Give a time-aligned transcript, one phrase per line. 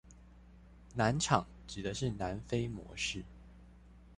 [0.95, 3.23] 南廠指的是南非模式